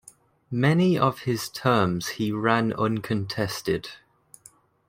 [0.49, 3.87] Many of his terms he ran uncontested.